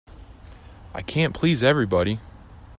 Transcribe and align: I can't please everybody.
I 0.95 1.03
can't 1.03 1.31
please 1.35 1.63
everybody. 1.63 2.19